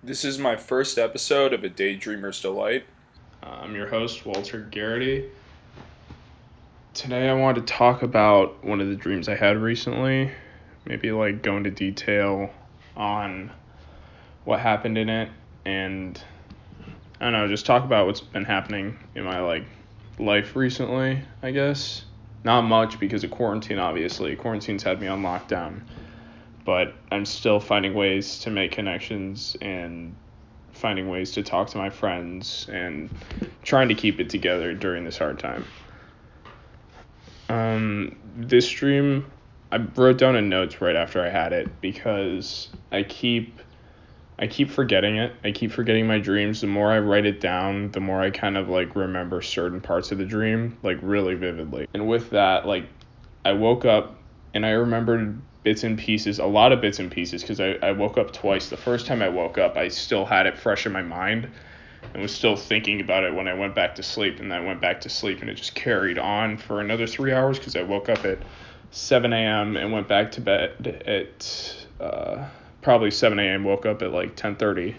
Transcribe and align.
This 0.00 0.24
is 0.24 0.38
my 0.38 0.54
first 0.54 0.96
episode 0.96 1.52
of 1.52 1.64
A 1.64 1.68
Daydreamer's 1.68 2.40
Delight. 2.40 2.84
Uh, 3.42 3.58
I'm 3.62 3.74
your 3.74 3.88
host, 3.88 4.24
Walter 4.24 4.60
Garrity. 4.60 5.28
Today 6.94 7.28
I 7.28 7.34
wanted 7.34 7.66
to 7.66 7.72
talk 7.74 8.04
about 8.04 8.64
one 8.64 8.80
of 8.80 8.86
the 8.86 8.94
dreams 8.94 9.28
I 9.28 9.34
had 9.34 9.56
recently. 9.56 10.30
Maybe 10.84 11.10
like 11.10 11.42
go 11.42 11.56
into 11.56 11.72
detail 11.72 12.48
on 12.96 13.50
what 14.44 14.60
happened 14.60 14.98
in 14.98 15.08
it 15.08 15.30
and 15.64 16.22
I 17.20 17.24
don't 17.24 17.32
know, 17.32 17.48
just 17.48 17.66
talk 17.66 17.82
about 17.82 18.06
what's 18.06 18.20
been 18.20 18.44
happening 18.44 18.96
in 19.16 19.24
my 19.24 19.40
like 19.40 19.64
life 20.20 20.54
recently, 20.54 21.24
I 21.42 21.50
guess. 21.50 22.04
Not 22.44 22.62
much 22.62 23.00
because 23.00 23.24
of 23.24 23.32
quarantine 23.32 23.80
obviously. 23.80 24.36
Quarantine's 24.36 24.84
had 24.84 25.00
me 25.00 25.08
on 25.08 25.22
lockdown. 25.22 25.80
But 26.64 26.94
I'm 27.10 27.24
still 27.24 27.60
finding 27.60 27.94
ways 27.94 28.40
to 28.40 28.50
make 28.50 28.72
connections 28.72 29.56
and 29.62 30.14
finding 30.72 31.08
ways 31.08 31.32
to 31.32 31.42
talk 31.42 31.68
to 31.70 31.78
my 31.78 31.90
friends 31.90 32.68
and 32.72 33.10
trying 33.62 33.88
to 33.88 33.94
keep 33.94 34.20
it 34.20 34.30
together 34.30 34.74
during 34.74 35.04
this 35.04 35.18
hard 35.18 35.38
time. 35.38 35.64
Um, 37.48 38.16
this 38.36 38.68
dream, 38.68 39.30
I 39.72 39.78
wrote 39.78 40.18
down 40.18 40.36
in 40.36 40.48
notes 40.48 40.80
right 40.80 40.96
after 40.96 41.24
I 41.24 41.28
had 41.28 41.52
it 41.52 41.80
because 41.80 42.68
I 42.92 43.02
keep 43.02 43.60
I 44.40 44.46
keep 44.46 44.70
forgetting 44.70 45.16
it. 45.16 45.34
I 45.42 45.50
keep 45.50 45.72
forgetting 45.72 46.06
my 46.06 46.18
dreams. 46.18 46.60
The 46.60 46.68
more 46.68 46.92
I 46.92 47.00
write 47.00 47.26
it 47.26 47.40
down, 47.40 47.90
the 47.90 47.98
more 47.98 48.20
I 48.20 48.30
kind 48.30 48.56
of 48.56 48.68
like 48.68 48.94
remember 48.94 49.42
certain 49.42 49.80
parts 49.80 50.12
of 50.12 50.18
the 50.18 50.24
dream 50.24 50.78
like 50.84 50.98
really 51.02 51.34
vividly. 51.34 51.88
And 51.92 52.06
with 52.06 52.30
that, 52.30 52.66
like 52.66 52.84
I 53.44 53.52
woke 53.52 53.84
up 53.84 54.16
and 54.54 54.64
I 54.64 54.70
remembered 54.70 55.40
bits 55.62 55.84
and 55.84 55.98
pieces, 55.98 56.38
a 56.38 56.46
lot 56.46 56.72
of 56.72 56.80
bits 56.80 56.98
and 56.98 57.10
pieces, 57.10 57.42
because 57.42 57.60
I, 57.60 57.72
I 57.82 57.92
woke 57.92 58.18
up 58.18 58.32
twice. 58.32 58.68
The 58.68 58.76
first 58.76 59.06
time 59.06 59.22
I 59.22 59.28
woke 59.28 59.58
up, 59.58 59.76
I 59.76 59.88
still 59.88 60.24
had 60.24 60.46
it 60.46 60.58
fresh 60.58 60.86
in 60.86 60.92
my 60.92 61.02
mind 61.02 61.48
and 62.12 62.22
was 62.22 62.34
still 62.34 62.56
thinking 62.56 63.00
about 63.00 63.24
it 63.24 63.34
when 63.34 63.48
I 63.48 63.54
went 63.54 63.74
back 63.74 63.94
to 63.96 64.02
sleep. 64.02 64.40
And 64.40 64.50
then 64.50 64.62
I 64.62 64.66
went 64.66 64.80
back 64.80 65.02
to 65.02 65.08
sleep 65.08 65.40
and 65.40 65.50
it 65.50 65.54
just 65.54 65.74
carried 65.74 66.18
on 66.18 66.56
for 66.56 66.80
another 66.80 67.06
three 67.06 67.32
hours 67.32 67.58
because 67.58 67.76
I 67.76 67.82
woke 67.82 68.08
up 68.08 68.24
at 68.24 68.38
7 68.90 69.32
a.m. 69.32 69.76
and 69.76 69.92
went 69.92 70.08
back 70.08 70.32
to 70.32 70.40
bed 70.40 71.02
at 71.06 71.86
uh, 72.00 72.48
probably 72.80 73.10
7 73.10 73.38
a.m. 73.38 73.64
Woke 73.64 73.86
up 73.86 74.02
at 74.02 74.12
like 74.12 74.36
10:30. 74.36 74.96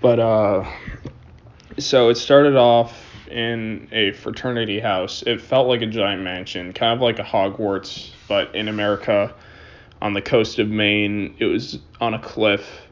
But 0.00 0.18
uh, 0.18 0.70
so 1.78 2.08
it 2.08 2.14
started 2.14 2.56
off 2.56 3.09
in 3.30 3.88
a 3.92 4.12
fraternity 4.12 4.80
house. 4.80 5.22
It 5.26 5.40
felt 5.40 5.68
like 5.68 5.82
a 5.82 5.86
giant 5.86 6.22
mansion, 6.22 6.72
kind 6.72 6.92
of 6.92 7.00
like 7.00 7.18
a 7.18 7.22
Hogwarts, 7.22 8.10
but 8.28 8.54
in 8.54 8.68
America 8.68 9.34
on 10.02 10.14
the 10.14 10.22
coast 10.22 10.58
of 10.58 10.68
Maine. 10.68 11.34
It 11.38 11.46
was 11.46 11.78
on 12.00 12.14
a 12.14 12.18
cliff. 12.18 12.82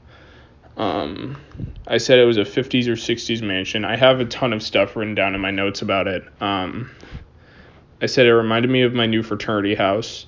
Um, 0.76 1.40
I 1.86 1.98
said 1.98 2.18
it 2.18 2.24
was 2.24 2.36
a 2.36 2.42
50s 2.42 2.86
or 2.86 2.92
60s 2.92 3.42
mansion. 3.42 3.84
I 3.84 3.96
have 3.96 4.20
a 4.20 4.24
ton 4.24 4.52
of 4.52 4.62
stuff 4.62 4.94
written 4.94 5.14
down 5.14 5.34
in 5.34 5.40
my 5.40 5.50
notes 5.50 5.82
about 5.82 6.06
it. 6.06 6.24
Um, 6.40 6.90
I 8.00 8.06
said 8.06 8.26
it 8.26 8.34
reminded 8.34 8.70
me 8.70 8.82
of 8.82 8.94
my 8.94 9.06
new 9.06 9.22
fraternity 9.22 9.74
house, 9.74 10.26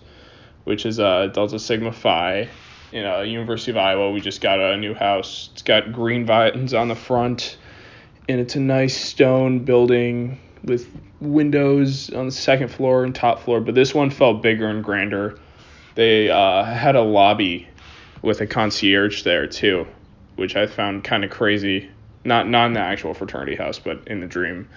which 0.64 0.86
is 0.86 0.98
uh, 0.98 1.28
Delta 1.28 1.58
Sigma 1.58 1.92
Phi 1.92 2.48
you 2.92 3.02
know, 3.02 3.22
University 3.22 3.70
of 3.70 3.76
Iowa. 3.76 4.10
We 4.10 4.20
just 4.20 4.40
got 4.40 4.58
a 4.60 4.76
new 4.76 4.94
house. 4.94 5.50
It's 5.52 5.62
got 5.62 5.92
green 5.92 6.26
vines 6.26 6.74
on 6.74 6.88
the 6.88 6.94
front 6.94 7.56
and 8.30 8.40
it's 8.40 8.54
a 8.54 8.60
nice 8.60 8.96
stone 8.96 9.60
building 9.60 10.38
with 10.62 10.88
windows 11.20 12.10
on 12.10 12.26
the 12.26 12.32
second 12.32 12.68
floor 12.68 13.04
and 13.04 13.14
top 13.14 13.40
floor. 13.40 13.60
But 13.60 13.74
this 13.74 13.94
one 13.94 14.10
felt 14.10 14.42
bigger 14.42 14.68
and 14.68 14.84
grander. 14.84 15.38
They 15.96 16.30
uh, 16.30 16.64
had 16.64 16.96
a 16.96 17.02
lobby 17.02 17.68
with 18.22 18.40
a 18.40 18.46
concierge 18.46 19.22
there 19.22 19.46
too, 19.46 19.86
which 20.36 20.56
I 20.56 20.66
found 20.66 21.04
kind 21.04 21.24
of 21.24 21.30
crazy. 21.30 21.90
Not 22.24 22.48
not 22.48 22.66
in 22.66 22.74
the 22.74 22.80
actual 22.80 23.14
fraternity 23.14 23.56
house, 23.56 23.78
but 23.78 24.06
in 24.06 24.20
the 24.20 24.26
dream. 24.26 24.68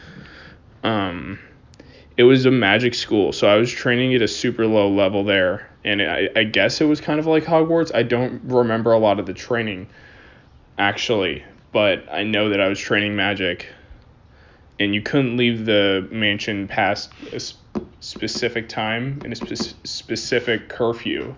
Um, 0.83 1.39
it 2.17 2.23
was 2.23 2.45
a 2.45 2.51
magic 2.51 2.93
school, 2.93 3.31
so 3.33 3.47
I 3.47 3.57
was 3.57 3.71
training 3.71 4.13
at 4.15 4.21
a 4.21 4.27
super 4.27 4.65
low 4.65 4.89
level 4.89 5.23
there, 5.23 5.69
and 5.83 6.01
I, 6.01 6.29
I 6.35 6.43
guess 6.43 6.79
it 6.79 6.85
was 6.85 7.01
kind 7.01 7.19
of 7.19 7.25
like 7.25 7.43
Hogwarts. 7.43 7.93
I 7.93 8.03
don't 8.03 8.41
remember 8.45 8.93
a 8.93 8.99
lot 8.99 9.19
of 9.19 9.25
the 9.25 9.33
training, 9.33 9.89
actually, 10.77 11.43
but 11.73 12.07
I 12.11 12.23
know 12.23 12.49
that 12.49 12.61
I 12.61 12.69
was 12.69 12.79
training 12.79 13.15
magic, 13.15 13.67
and 14.79 14.93
you 14.93 15.01
couldn't 15.01 15.35
leave 15.35 15.65
the 15.65 16.07
mansion 16.11 16.67
past 16.67 17.11
a 17.33 17.41
specific 17.99 18.69
time 18.69 19.19
and 19.23 19.33
a 19.33 19.35
spe- 19.35 19.75
specific 19.83 20.69
curfew. 20.69 21.35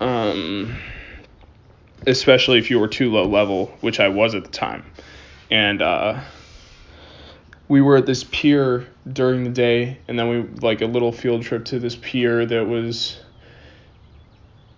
Um, 0.00 0.76
especially 2.06 2.58
if 2.58 2.70
you 2.70 2.78
were 2.78 2.88
too 2.88 3.12
low 3.12 3.26
level, 3.26 3.66
which 3.80 4.00
I 4.00 4.08
was 4.08 4.34
at 4.34 4.44
the 4.44 4.50
time, 4.50 4.84
and 5.50 5.82
uh, 5.82 6.20
we 7.68 7.80
were 7.80 7.96
at 7.96 8.06
this 8.06 8.24
pier 8.24 8.86
during 9.12 9.44
the 9.44 9.50
day, 9.50 9.98
and 10.08 10.18
then 10.18 10.28
we 10.28 10.42
like 10.60 10.80
a 10.80 10.86
little 10.86 11.12
field 11.12 11.42
trip 11.42 11.64
to 11.66 11.78
this 11.78 11.96
pier 11.96 12.46
that 12.46 12.66
was. 12.66 13.18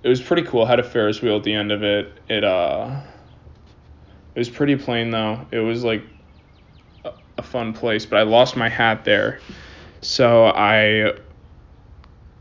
It 0.03 0.09
was 0.09 0.21
pretty 0.21 0.43
cool. 0.43 0.67
Had 0.67 0.81
a 0.81 0.83
Ferris 0.83 1.23
wheel 1.23 1.39
at 1.39 1.45
the 1.45 1.55
end 1.55 1.73
of 1.73 1.83
it. 1.83 2.13
It 2.29 2.45
uh 2.45 3.01
it 4.35 4.39
was 4.39 4.51
pretty 4.51 4.77
plain 4.77 5.11
though. 5.11 5.47
It 5.51 5.61
was 5.61 5.85
like 5.85 6.03
a, 7.05 7.13
a 7.39 7.43
fun 7.43 7.73
place, 7.73 8.07
but 8.07 8.19
I 8.19 8.23
lost 8.23 8.57
my 8.57 8.69
hat 8.69 9.05
there. 9.05 9.41
So 10.01 10.47
I 10.47 11.15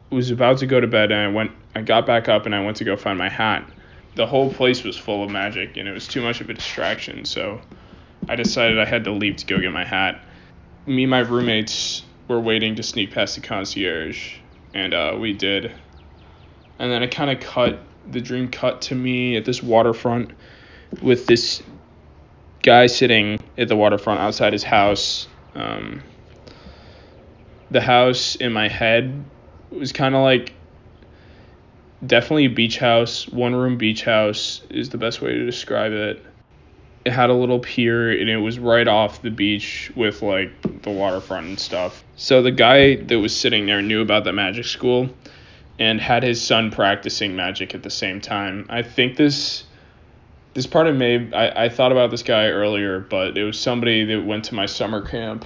was 0.09 0.31
about 0.31 0.59
to 0.59 0.67
go 0.67 0.79
to 0.79 0.87
bed 0.87 1.11
and 1.11 1.21
I 1.21 1.27
went 1.27 1.51
I 1.75 1.81
got 1.81 2.05
back 2.05 2.29
up 2.29 2.45
and 2.45 2.53
I 2.53 2.63
went 2.63 2.77
to 2.77 2.83
go 2.83 2.95
find 2.95 3.17
my 3.17 3.29
hat. 3.29 3.67
The 4.15 4.27
whole 4.27 4.53
place 4.53 4.83
was 4.83 4.95
full 4.95 5.23
of 5.23 5.31
magic 5.31 5.77
and 5.77 5.87
it 5.87 5.91
was 5.91 6.07
too 6.07 6.21
much 6.21 6.41
of 6.41 6.49
a 6.49 6.53
distraction, 6.53 7.25
so 7.25 7.61
I 8.29 8.35
decided 8.35 8.79
I 8.79 8.85
had 8.85 9.03
to 9.05 9.11
leave 9.11 9.37
to 9.37 9.45
go 9.45 9.59
get 9.59 9.71
my 9.71 9.85
hat. 9.85 10.23
Me 10.85 11.03
and 11.03 11.11
my 11.11 11.19
roommates 11.19 12.03
were 12.27 12.39
waiting 12.39 12.75
to 12.75 12.83
sneak 12.83 13.11
past 13.11 13.35
the 13.35 13.41
concierge 13.41 14.35
and 14.73 14.93
uh, 14.93 15.17
we 15.19 15.33
did. 15.33 15.71
And 16.79 16.91
then 16.91 17.03
it 17.03 17.11
kind 17.11 17.31
of 17.31 17.39
cut 17.39 17.79
the 18.11 18.21
dream 18.21 18.49
cut 18.49 18.81
to 18.83 18.95
me 18.95 19.37
at 19.37 19.45
this 19.45 19.63
waterfront 19.63 20.31
with 21.01 21.25
this 21.25 21.63
guy 22.63 22.87
sitting 22.87 23.39
at 23.57 23.67
the 23.67 23.75
waterfront 23.75 24.19
outside 24.19 24.53
his 24.53 24.63
house. 24.63 25.27
Um, 25.53 26.01
the 27.69 27.81
house 27.81 28.35
in 28.35 28.51
my 28.53 28.67
head 28.67 29.23
was 29.69 29.91
kind 29.91 30.15
of 30.15 30.21
like 30.21 30.53
definitely 32.05 32.45
a 32.45 32.49
beach 32.49 32.77
house, 32.77 33.27
one 33.27 33.55
room 33.55 33.77
beach 33.77 34.03
house 34.03 34.61
is 34.69 34.89
the 34.89 34.97
best 34.97 35.21
way 35.21 35.33
to 35.33 35.45
describe 35.45 35.91
it. 35.91 36.23
It 37.05 37.11
had 37.11 37.29
a 37.29 37.33
little 37.33 37.59
pier 37.59 38.11
and 38.11 38.29
it 38.29 38.37
was 38.37 38.57
right 38.57 38.87
off 38.87 39.21
the 39.21 39.29
beach 39.29 39.91
with 39.95 40.21
like 40.21 40.81
the 40.83 40.89
waterfront 40.89 41.47
and 41.47 41.59
stuff. 41.59 42.03
So 42.15 42.41
the 42.41 42.51
guy 42.51 42.95
that 42.95 43.19
was 43.19 43.35
sitting 43.35 43.65
there 43.65 43.81
knew 43.81 44.01
about 44.01 44.23
the 44.23 44.31
magic 44.31 44.65
school 44.65 45.09
and 45.79 45.99
had 45.99 46.23
his 46.23 46.41
son 46.41 46.71
practicing 46.71 47.35
magic 47.35 47.75
at 47.75 47.83
the 47.83 47.89
same 47.89 48.21
time. 48.21 48.67
I 48.69 48.83
think 48.83 49.17
this 49.17 49.65
this 50.53 50.67
part 50.67 50.87
of 50.87 50.95
me, 50.95 51.31
I, 51.33 51.65
I 51.65 51.69
thought 51.69 51.91
about 51.91 52.11
this 52.11 52.23
guy 52.23 52.47
earlier, 52.47 52.99
but 52.99 53.37
it 53.37 53.43
was 53.43 53.59
somebody 53.59 54.05
that 54.05 54.25
went 54.25 54.45
to 54.45 54.55
my 54.55 54.65
summer 54.65 55.05
camp 55.05 55.45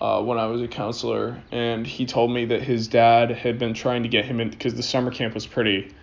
uh, 0.00 0.22
when 0.22 0.38
I 0.38 0.46
was 0.46 0.60
a 0.60 0.68
counselor, 0.68 1.40
and 1.52 1.86
he 1.86 2.06
told 2.06 2.32
me 2.32 2.44
that 2.46 2.62
his 2.62 2.88
dad 2.88 3.30
had 3.30 3.58
been 3.58 3.74
trying 3.74 4.02
to 4.02 4.08
get 4.08 4.24
him 4.24 4.40
in 4.40 4.50
because 4.50 4.74
the 4.74 4.82
summer 4.82 5.10
camp 5.10 5.34
was 5.34 5.46
pretty 5.46 5.94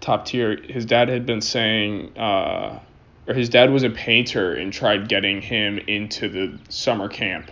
top 0.00 0.26
tier. 0.26 0.56
His 0.56 0.84
dad 0.84 1.08
had 1.08 1.26
been 1.26 1.40
saying, 1.40 2.16
uh, 2.18 2.80
or 3.26 3.34
his 3.34 3.48
dad 3.48 3.70
was 3.70 3.84
a 3.84 3.90
painter 3.90 4.54
and 4.54 4.72
tried 4.72 5.08
getting 5.08 5.40
him 5.40 5.78
into 5.78 6.28
the 6.28 6.58
summer 6.68 7.08
camp 7.08 7.50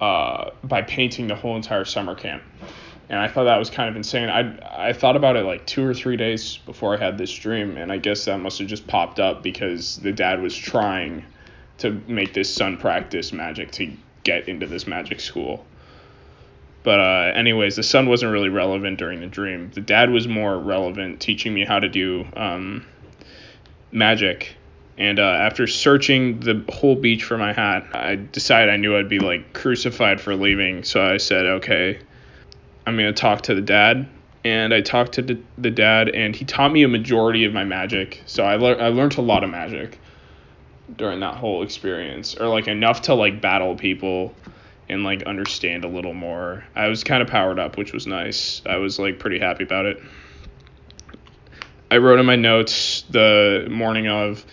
uh, 0.00 0.50
by 0.64 0.82
painting 0.82 1.26
the 1.26 1.34
whole 1.36 1.56
entire 1.56 1.84
summer 1.84 2.14
camp 2.14 2.42
and 3.08 3.18
I 3.18 3.28
thought 3.28 3.44
that 3.44 3.58
was 3.58 3.70
kind 3.70 3.88
of 3.88 3.96
insane. 3.96 4.28
I 4.28 4.88
I 4.88 4.92
thought 4.92 5.16
about 5.16 5.36
it 5.36 5.44
like 5.44 5.66
two 5.66 5.86
or 5.86 5.94
three 5.94 6.16
days 6.16 6.58
before 6.58 6.94
I 6.94 6.98
had 6.98 7.18
this 7.18 7.32
dream, 7.32 7.76
and 7.76 7.92
I 7.92 7.98
guess 7.98 8.24
that 8.24 8.38
must 8.38 8.58
have 8.58 8.68
just 8.68 8.86
popped 8.86 9.20
up 9.20 9.42
because 9.42 9.96
the 9.98 10.12
dad 10.12 10.42
was 10.42 10.56
trying 10.56 11.24
to 11.78 12.00
make 12.08 12.32
this 12.32 12.52
son 12.52 12.76
practice 12.76 13.32
magic 13.32 13.70
to 13.72 13.92
get 14.24 14.48
into 14.48 14.66
this 14.66 14.86
magic 14.86 15.20
school. 15.20 15.64
But 16.82 17.00
uh, 17.00 17.32
anyways, 17.34 17.76
the 17.76 17.82
son 17.82 18.08
wasn't 18.08 18.32
really 18.32 18.48
relevant 18.48 18.98
during 18.98 19.20
the 19.20 19.26
dream. 19.26 19.70
The 19.74 19.80
dad 19.80 20.10
was 20.10 20.28
more 20.28 20.56
relevant, 20.58 21.20
teaching 21.20 21.52
me 21.52 21.64
how 21.64 21.80
to 21.80 21.88
do 21.88 22.26
um, 22.36 22.86
magic. 23.90 24.56
And 24.98 25.18
uh, 25.18 25.22
after 25.22 25.66
searching 25.66 26.40
the 26.40 26.64
whole 26.72 26.94
beach 26.94 27.24
for 27.24 27.36
my 27.36 27.52
hat, 27.52 27.88
I 27.92 28.14
decided 28.14 28.72
I 28.72 28.76
knew 28.76 28.96
I'd 28.96 29.08
be 29.08 29.18
like 29.18 29.52
crucified 29.52 30.20
for 30.20 30.34
leaving. 30.34 30.84
So 30.84 31.04
I 31.04 31.18
said, 31.18 31.46
okay, 31.46 31.98
I'm 32.86 32.96
going 32.96 33.12
to 33.12 33.20
talk 33.20 33.42
to 33.42 33.54
the 33.54 33.60
dad. 33.60 34.08
And 34.44 34.72
I 34.72 34.80
talked 34.80 35.14
to 35.14 35.22
the 35.22 35.70
dad, 35.72 36.08
and 36.08 36.36
he 36.36 36.44
taught 36.44 36.70
me 36.70 36.84
a 36.84 36.88
majority 36.88 37.44
of 37.44 37.52
my 37.52 37.64
magic. 37.64 38.22
So 38.26 38.44
I, 38.44 38.54
le- 38.54 38.76
I 38.76 38.88
learned 38.88 39.18
a 39.18 39.22
lot 39.22 39.42
of 39.42 39.50
magic 39.50 39.98
during 40.96 41.18
that 41.18 41.34
whole 41.34 41.64
experience, 41.64 42.36
or 42.36 42.46
like 42.46 42.68
enough 42.68 43.02
to 43.02 43.14
like 43.14 43.40
battle 43.40 43.74
people 43.74 44.34
and 44.88 45.02
like 45.02 45.24
understand 45.24 45.84
a 45.84 45.88
little 45.88 46.14
more. 46.14 46.64
I 46.76 46.86
was 46.86 47.02
kind 47.02 47.22
of 47.22 47.28
powered 47.28 47.58
up, 47.58 47.76
which 47.76 47.92
was 47.92 48.06
nice. 48.06 48.62
I 48.66 48.76
was 48.76 49.00
like 49.00 49.18
pretty 49.18 49.40
happy 49.40 49.64
about 49.64 49.86
it. 49.86 50.00
I 51.90 51.96
wrote 51.98 52.20
in 52.20 52.26
my 52.26 52.36
notes 52.36 53.02
the 53.10 53.66
morning 53.68 54.06
of 54.06 54.44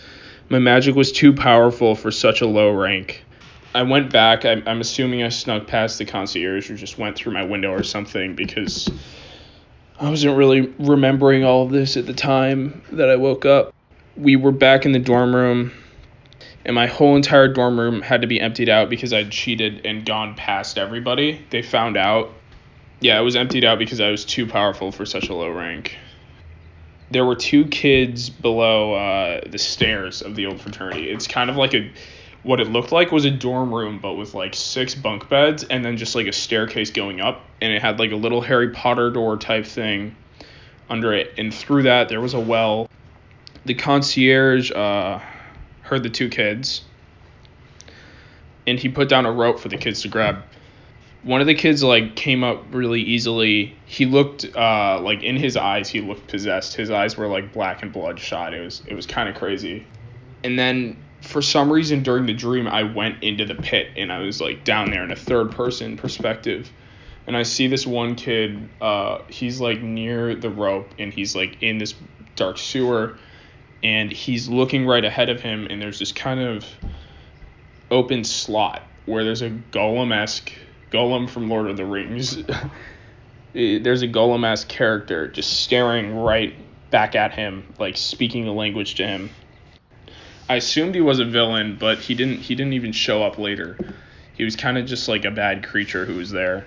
my 0.50 0.60
magic 0.60 0.96
was 0.96 1.12
too 1.12 1.34
powerful 1.34 1.96
for 1.96 2.12
such 2.12 2.42
a 2.42 2.48
low 2.48 2.72
rank. 2.72 3.26
I 3.76 3.84
went 3.84 4.12
back. 4.12 4.46
I'm, 4.46 4.64
I'm 4.68 4.82
assuming 4.82 5.24
I 5.24 5.30
snuck 5.30 5.68
past 5.68 5.98
the 5.98 6.06
concierge 6.06 6.70
or 6.70 6.76
just 6.76 6.98
went 6.98 7.16
through 7.16 7.34
my 7.34 7.44
window 7.44 7.72
or 7.72 7.84
something 7.84 8.36
because 8.36 8.90
I 10.00 10.10
wasn't 10.10 10.38
really 10.38 10.62
remembering 10.80 11.44
all 11.44 11.64
of 11.64 11.72
this 11.72 11.98
at 11.98 12.06
the 12.06 12.14
time 12.14 12.84
that 12.92 13.10
I 13.10 13.16
woke 13.16 13.46
up. 13.46 13.74
We 14.16 14.36
were 14.36 14.52
back 14.52 14.86
in 14.86 14.92
the 14.92 15.00
dorm 15.00 15.36
room, 15.36 15.72
and 16.66 16.76
my 16.76 16.86
whole 16.86 17.16
entire 17.16 17.48
dorm 17.48 17.80
room 17.80 18.02
had 18.02 18.22
to 18.22 18.28
be 18.28 18.40
emptied 18.40 18.70
out 18.70 18.90
because 18.90 19.12
I'd 19.12 19.32
cheated 19.32 19.86
and 19.86 20.06
gone 20.06 20.36
past 20.36 20.78
everybody. 20.78 21.44
They 21.50 21.64
found 21.64 21.98
out. 21.98 22.32
Yeah, 23.00 23.20
it 23.20 23.24
was 23.24 23.36
emptied 23.36 23.66
out 23.66 23.80
because 23.80 24.00
I 24.00 24.12
was 24.12 24.24
too 24.24 24.46
powerful 24.46 24.92
for 24.92 25.06
such 25.06 25.30
a 25.30 25.34
low 25.34 25.50
rank 25.50 25.98
there 27.12 27.24
were 27.24 27.36
two 27.36 27.66
kids 27.66 28.30
below 28.30 28.96
uh, 28.96 29.42
the 29.48 29.60
stairs 29.60 30.24
of 30.24 30.36
the 30.36 30.48
old 30.48 30.60
fraternity. 30.60 31.10
It's 31.10 31.28
kind 31.28 31.50
of 31.50 31.56
like 31.56 31.76
a 31.76 31.92
what 32.44 32.60
it 32.60 32.68
looked 32.68 32.92
like 32.92 33.12
was 33.12 33.26
a 33.26 33.32
dorm 33.32 33.74
room 33.74 34.00
but 34.00 34.14
with 34.14 34.34
like 34.34 34.54
six 34.54 34.94
bunk 34.94 35.30
beds 35.30 35.64
and 35.64 35.84
then 35.84 35.98
just 35.98 36.14
like 36.14 36.28
a 36.28 36.34
staircase 36.34 36.92
going 36.92 37.22
up 37.22 37.42
and 37.62 37.74
it 37.74 37.82
had 37.82 38.00
like 38.00 38.12
a 38.12 38.16
little 38.16 38.42
Harry 38.42 38.70
Potter 38.70 39.10
door 39.10 39.38
type 39.38 39.66
thing 39.66 40.16
under 40.90 41.14
it 41.14 41.34
and 41.38 41.54
through 41.54 41.84
that 41.84 42.10
there 42.10 42.22
was 42.22 42.34
a 42.34 42.40
well. 42.40 42.90
The 43.66 43.74
concierge 43.74 44.72
uh, 44.72 45.22
heard 45.84 46.04
the 46.04 46.10
two 46.10 46.28
kids 46.28 46.84
and 48.68 48.78
he 48.78 48.90
put 48.90 49.08
down 49.08 49.26
a 49.26 49.32
rope 49.32 49.60
for 49.60 49.70
the 49.70 49.78
kids 49.78 50.02
to 50.02 50.10
grab 50.10 50.44
one 51.24 51.40
of 51.40 51.48
the 51.48 51.56
kids 51.56 51.82
like 51.82 52.18
came 52.18 52.44
up 52.44 52.66
really 52.72 53.02
easily. 53.02 53.76
He 53.86 54.06
looked 54.06 54.46
uh 54.56 55.00
like 55.02 55.24
in 55.24 55.38
his 55.38 55.56
eyes 55.56 55.88
he 55.88 56.02
looked 56.02 56.28
possessed. 56.28 56.76
His 56.76 56.92
eyes 56.92 57.16
were 57.16 57.28
like 57.28 57.54
black 57.54 57.82
and 57.82 57.94
bloodshot. 57.94 58.54
It 58.54 58.62
was 58.62 58.82
it 58.86 58.94
was 58.94 59.06
kind 59.06 59.30
of 59.30 59.36
crazy. 59.36 59.88
And 60.44 60.60
then 60.60 60.98
for 61.24 61.42
some 61.42 61.72
reason 61.72 62.04
during 62.04 62.26
the 62.26 62.34
dream 62.34 62.68
I 62.68 62.84
went 62.84 63.24
into 63.24 63.46
the 63.46 63.56
pit 63.56 63.90
and 63.98 64.12
I 64.12 64.20
was 64.20 64.42
like 64.42 64.64
down 64.64 64.92
there 64.92 65.04
in 65.04 65.12
a 65.12 65.16
third 65.16 65.52
person 65.52 65.98
perspective. 65.98 66.72
And 67.26 67.38
I 67.38 67.44
see 67.44 67.68
this 67.68 67.88
one 67.88 68.16
kid 68.16 68.70
uh 68.82 69.20
he's 69.30 69.60
like 69.60 69.82
near 69.82 70.36
the 70.36 70.50
rope 70.50 70.90
and 71.00 71.14
he's 71.14 71.36
like 71.36 71.64
in 71.64 71.78
this 71.78 71.96
dark 72.36 72.58
sewer 72.58 73.18
and 73.82 74.12
he's 74.12 74.48
looking 74.50 74.86
right 74.86 75.04
ahead 75.04 75.30
of 75.30 75.42
him 75.42 75.68
and 75.70 75.82
there's 75.82 76.00
this 76.00 76.12
kind 76.12 76.40
of 76.40 76.66
open 77.90 78.24
slot 78.24 78.82
where 79.06 79.24
there's 79.24 79.42
a 79.42 79.50
golem-esque 79.50 80.52
Gollum 80.94 81.28
from 81.28 81.50
Lord 81.50 81.70
of 81.70 81.76
the 81.76 81.86
Rings. 81.86 82.38
There's 83.54 84.04
a 84.04 84.08
Gollum 84.08 84.46
esque 84.46 84.68
character 84.68 85.28
just 85.28 85.62
staring 85.62 86.16
right 86.16 86.54
back 86.92 87.16
at 87.16 87.34
him, 87.34 87.74
like 87.80 87.98
speaking 87.98 88.46
the 88.46 88.54
language 88.54 88.96
to 88.96 89.08
him. 89.08 89.32
I 90.50 90.56
assumed 90.56 90.96
he 90.96 91.02
was 91.02 91.20
a 91.20 91.26
villain, 91.26 91.78
but 91.80 92.00
he 92.00 92.16
didn't 92.16 92.40
he 92.40 92.56
didn't 92.56 92.74
even 92.74 92.92
show 92.92 93.24
up 93.24 93.38
later. 93.38 93.78
He 94.34 94.44
was 94.44 94.56
kind 94.56 94.78
of 94.78 94.86
just 94.86 95.08
like 95.08 95.26
a 95.26 95.32
bad 95.32 95.66
creature 95.66 96.06
who 96.06 96.16
was 96.16 96.32
there. 96.32 96.66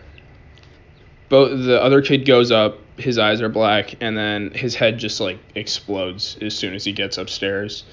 But 1.28 1.56
the 1.56 1.82
other 1.82 2.02
kid 2.02 2.24
goes 2.24 2.52
up, 2.52 2.78
his 2.96 3.18
eyes 3.18 3.42
are 3.42 3.48
black, 3.48 3.96
and 4.00 4.16
then 4.16 4.52
his 4.52 4.74
head 4.74 4.98
just 4.98 5.20
like 5.20 5.38
explodes 5.54 6.38
as 6.40 6.56
soon 6.56 6.74
as 6.74 6.84
he 6.84 6.92
gets 6.92 7.18
upstairs. 7.18 7.84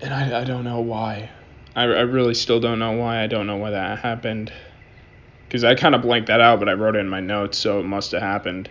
And 0.00 0.12
I, 0.12 0.40
I 0.40 0.44
don't 0.44 0.64
know 0.64 0.80
why. 0.80 1.30
I, 1.76 1.84
I 1.84 2.00
really 2.02 2.34
still 2.34 2.60
don't 2.60 2.80
know 2.80 2.92
why. 2.92 3.22
I 3.22 3.28
don't 3.28 3.46
know 3.46 3.56
why 3.56 3.70
that 3.70 4.00
happened 4.00 4.52
because 5.52 5.64
I 5.64 5.74
kind 5.74 5.94
of 5.94 6.00
blanked 6.00 6.28
that 6.28 6.40
out, 6.40 6.58
but 6.58 6.68
I 6.70 6.72
wrote 6.72 6.96
it 6.96 7.00
in 7.00 7.08
my 7.10 7.20
notes, 7.20 7.58
so 7.58 7.78
it 7.78 7.84
must 7.84 8.12
have 8.12 8.22
happened. 8.22 8.70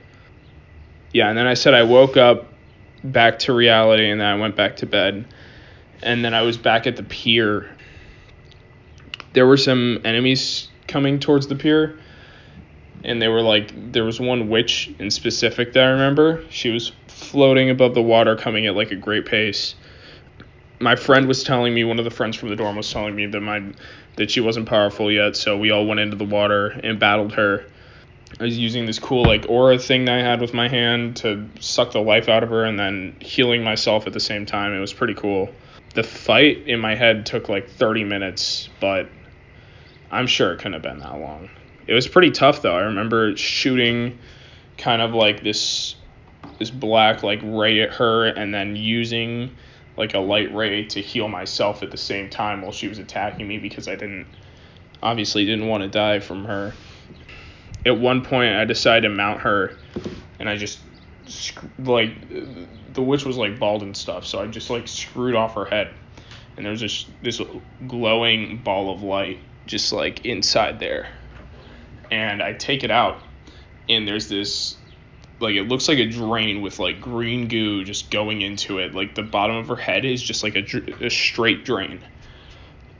Yeah, 1.14 1.30
and 1.30 1.38
then 1.38 1.46
I 1.46 1.54
said 1.54 1.76
I 1.76 1.84
woke 1.84 2.18
up 2.18 2.48
back 3.04 3.38
to 3.40 3.54
reality, 3.54 4.10
and 4.10 4.20
then 4.20 4.28
I 4.28 4.40
went 4.40 4.56
back 4.56 4.78
to 4.78 4.88
bed, 4.88 5.26
and 6.04 6.24
then 6.24 6.34
I 6.34 6.42
was 6.42 6.58
back 6.58 6.88
at 6.88 6.96
the 6.96 7.04
pier. 7.04 7.70
There 9.34 9.48
were 9.48 9.58
some 9.58 10.02
enemies 10.04 10.70
coming 10.88 11.20
towards 11.20 11.48
the 11.48 11.56
pier, 11.56 11.98
and 13.04 13.22
they 13.22 13.28
were 13.28 13.42
like, 13.42 13.92
there 13.92 14.04
was 14.04 14.20
one 14.20 14.50
witch 14.50 14.94
in 15.00 15.10
specific 15.10 15.74
that 15.74 15.84
I 15.84 15.90
remember. 15.92 16.44
She 16.50 16.70
was 16.70 16.92
floating 17.08 17.70
above 17.70 17.94
the 17.94 18.02
water, 18.02 18.36
coming 18.36 18.68
at 18.68 18.76
like 18.76 18.92
a 18.92 18.96
great 18.96 19.26
pace. 19.26 19.76
My 20.80 20.96
friend 20.96 21.28
was 21.28 21.44
telling 21.44 21.74
me, 21.74 21.84
one 21.84 22.00
of 22.00 22.06
the 22.06 22.12
friends 22.12 22.36
from 22.36 22.50
the 22.50 22.56
dorm 22.56 22.76
was 22.76 22.92
telling 22.92 23.16
me 23.16 23.28
that 23.28 23.40
my 23.40 23.64
that 24.18 24.30
she 24.30 24.42
wasn't 24.42 24.68
powerful 24.68 25.12
yet, 25.12 25.36
so 25.36 25.58
we 25.58 25.72
all 25.72 25.86
went 25.86 26.00
into 26.00 26.18
the 26.18 26.26
water 26.26 26.68
and 26.68 27.00
battled 27.00 27.32
her. 27.34 27.66
I 28.40 28.44
was 28.44 28.58
using 28.58 28.86
this 28.86 29.00
cool 29.00 29.24
like 29.24 29.46
aura 29.50 29.78
thing 29.78 30.06
that 30.06 30.16
I 30.16 30.22
had 30.22 30.42
with 30.42 30.54
my 30.54 30.68
hand 30.68 31.18
to 31.18 31.48
suck 31.60 31.92
the 31.92 32.02
life 32.02 32.30
out 32.30 32.44
of 32.44 32.50
her 32.50 32.64
and 32.64 32.80
then 32.80 33.16
healing 33.20 33.64
myself 33.64 34.08
at 34.08 34.14
the 34.14 34.20
same 34.20 34.46
time. 34.46 34.74
It 34.74 34.80
was 34.80 34.94
pretty 34.94 35.14
cool. 35.14 35.50
The 35.94 36.04
fight 36.04 36.68
in 36.68 36.80
my 36.80 36.96
head 36.96 37.26
took 37.26 37.50
like 37.50 37.70
30 37.70 38.04
minutes, 38.06 38.70
but 38.80 39.10
I'm 40.10 40.28
sure 40.28 40.54
it 40.54 40.58
couldn't 40.58 40.74
have 40.74 40.82
been 40.82 41.00
that 41.00 41.20
long. 41.20 41.50
It 41.88 41.94
was 41.94 42.08
pretty 42.08 42.32
tough 42.32 42.62
though. 42.62 42.76
I 42.76 42.82
remember 42.82 43.36
shooting 43.36 44.20
kind 44.78 45.02
of 45.02 45.14
like 45.14 45.44
this 45.44 45.96
this 46.58 46.72
black 46.72 47.24
like 47.24 47.40
ray 47.44 47.82
at 47.82 47.94
her 47.94 48.28
and 48.28 48.54
then 48.54 48.76
using 48.76 49.56
like 49.98 50.14
a 50.14 50.20
light 50.20 50.54
ray 50.54 50.86
to 50.86 51.02
heal 51.02 51.28
myself 51.28 51.84
at 51.84 51.92
the 51.92 51.98
same 51.98 52.30
time 52.30 52.62
while 52.62 52.72
she 52.72 52.88
was 52.88 52.98
attacking 52.98 53.48
me 53.48 53.58
because 53.58 53.88
I 53.88 53.96
didn't 53.96 54.28
obviously 55.04 55.46
didn't 55.46 55.68
want 55.68 55.84
to 55.84 55.90
die 55.90 56.20
from 56.20 56.46
her. 56.46 56.74
At 57.86 58.00
one 58.00 58.24
point, 58.24 58.56
I 58.56 58.66
decided 58.66 59.08
to 59.08 59.14
mount 59.14 59.42
her, 59.42 59.76
and 60.40 60.48
I 60.48 60.56
just 60.56 60.80
like 61.80 62.94
the 62.94 63.02
witch 63.02 63.26
was 63.26 63.38
like 63.38 63.60
bald 63.60 63.84
and 63.84 63.96
stuff, 63.96 64.26
so 64.26 64.40
I 64.40 64.48
just 64.48 64.70
like 64.70 64.88
screwed 64.88 65.36
off 65.36 65.56
her 65.56 65.66
head, 65.66 65.94
and 66.58 66.66
there's 66.66 66.82
this 66.82 67.06
this 67.22 67.42
glowing 67.88 68.58
ball 68.58 68.94
of 68.94 69.04
light 69.04 69.40
just 69.66 69.94
like 69.94 70.26
inside 70.26 70.80
there, 70.80 71.08
and 72.10 72.42
I 72.42 72.54
take 72.54 72.84
it 72.84 72.92
out, 72.92 73.22
and 73.88 74.08
there's 74.08 74.28
this 74.28 74.78
like 75.42 75.56
it 75.56 75.64
looks 75.64 75.88
like 75.88 75.98
a 75.98 76.06
drain 76.06 76.62
with 76.62 76.80
like 76.80 77.02
green 77.02 77.48
goo 77.48 77.84
just 77.84 78.12
going 78.12 78.42
into 78.42 78.80
it. 78.80 78.94
Like 78.94 79.16
the 79.16 79.24
bottom 79.24 79.58
of 79.58 79.68
her 79.68 79.76
head 79.76 80.06
is 80.06 80.22
just 80.22 80.44
like 80.44 80.56
a, 80.56 81.06
a 81.06 81.10
straight 81.10 81.66
drain. 81.66 82.00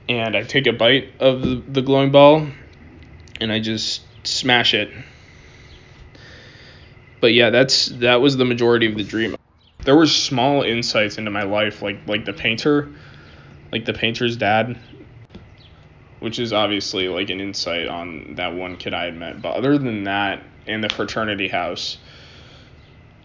And 0.08 0.36
I 0.36 0.42
take 0.42 0.66
a 0.66 0.72
bite 0.72 1.12
of 1.20 1.72
the 1.72 1.80
glowing 1.80 2.10
ball 2.10 2.48
and 3.40 3.52
I 3.52 3.60
just 3.60 4.02
smash 4.26 4.74
it. 4.74 4.90
But 7.22 7.34
yeah, 7.34 7.50
that's 7.50 7.86
that 8.00 8.20
was 8.20 8.36
the 8.36 8.44
majority 8.44 8.86
of 8.86 8.96
the 8.96 9.04
dream. 9.04 9.36
There 9.84 9.94
were 9.94 10.08
small 10.08 10.62
insights 10.62 11.18
into 11.18 11.30
my 11.30 11.44
life, 11.44 11.80
like 11.80 12.08
like 12.08 12.24
the 12.24 12.32
painter, 12.32 12.90
like 13.70 13.84
the 13.84 13.92
painter's 13.92 14.36
dad, 14.36 14.76
which 16.18 16.40
is 16.40 16.52
obviously 16.52 17.08
like 17.08 17.30
an 17.30 17.40
insight 17.40 17.86
on 17.86 18.34
that 18.34 18.54
one 18.54 18.76
kid 18.76 18.92
I 18.92 19.04
had 19.04 19.16
met. 19.16 19.40
But 19.40 19.54
other 19.54 19.78
than 19.78 20.02
that, 20.02 20.42
in 20.66 20.80
the 20.80 20.88
fraternity 20.88 21.46
house, 21.46 21.96